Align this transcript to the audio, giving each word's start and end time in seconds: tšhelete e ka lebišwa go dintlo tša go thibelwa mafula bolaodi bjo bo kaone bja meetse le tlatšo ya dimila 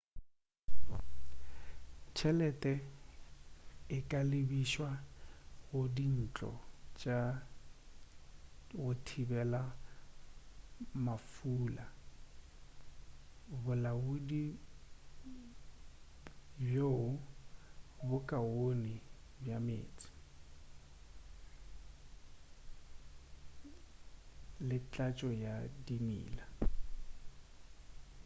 tšhelete 2.13 2.73
e 3.95 3.99
ka 4.09 4.19
lebišwa 4.31 4.89
go 5.69 5.81
dintlo 5.95 6.51
tša 6.99 7.17
go 8.79 8.89
thibelwa 9.05 9.63
mafula 11.05 11.85
bolaodi 13.63 14.43
bjo 16.65 16.91
bo 18.07 18.17
kaone 18.29 18.95
bja 19.41 19.57
meetse 19.67 20.09
le 24.67 24.77
tlatšo 24.91 25.29
ya 25.43 25.55
dimila 25.85 26.45